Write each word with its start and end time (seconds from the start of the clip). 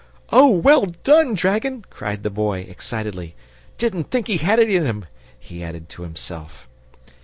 "Oh, 0.31 0.47
well 0.47 0.87
done, 0.87 1.35
dragon!" 1.35 1.85
cried 1.91 2.23
the 2.23 2.31
Boy, 2.31 2.61
excitedly. 2.61 3.35
"Didn't 3.77 4.05
think 4.09 4.25
he 4.25 4.37
had 4.37 4.57
it 4.57 4.67
in 4.67 4.83
him!" 4.83 5.05
he 5.37 5.63
added 5.63 5.89
to 5.89 6.01
himself. 6.01 6.67